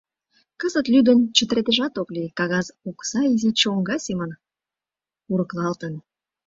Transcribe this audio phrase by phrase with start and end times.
[0.59, 4.31] Кызыт лӱдын чытырыдежат ок лий: кагаз окса изи чоҥга семын
[5.25, 5.93] курыклалтын.